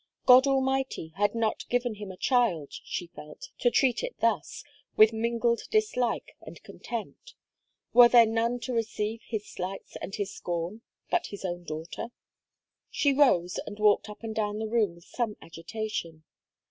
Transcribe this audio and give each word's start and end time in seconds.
"God 0.25 0.47
Almighty 0.47 1.09
had 1.17 1.35
not 1.35 1.69
given 1.69 1.93
him 1.93 2.09
a 2.09 2.17
child, 2.17 2.71
she 2.83 3.05
felt, 3.05 3.49
to 3.59 3.69
treat 3.69 4.01
it 4.01 4.15
thus, 4.19 4.63
with 4.97 5.13
mingled 5.13 5.61
dislike 5.69 6.35
and 6.41 6.63
contempt 6.63 7.35
Were 7.93 8.07
there 8.09 8.25
none 8.25 8.59
to 8.61 8.73
receive 8.73 9.21
his 9.21 9.45
slights 9.45 9.97
and 9.97 10.15
his 10.15 10.33
scorn, 10.33 10.81
but 11.11 11.27
his 11.27 11.45
own 11.45 11.65
daughter?" 11.65 12.07
She 12.89 13.13
rose, 13.13 13.59
and 13.67 13.77
walked 13.77 14.09
up 14.09 14.23
and 14.23 14.33
down 14.33 14.57
the 14.57 14.65
room 14.65 14.95
with 14.95 15.05
some 15.05 15.37
agitation. 15.39 16.23